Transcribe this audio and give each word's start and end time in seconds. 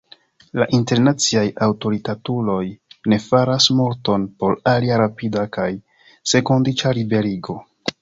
La 0.59 0.65
internaciaj 0.77 1.43
aŭtoritatuloj 1.65 2.63
ne 3.15 3.21
faras 3.27 3.69
multon 3.83 4.27
por 4.43 4.59
ilia 4.75 5.01
rapida 5.05 5.49
kaj 5.61 5.71
senkondiĉa 6.35 6.99
liberigo. 7.03 7.63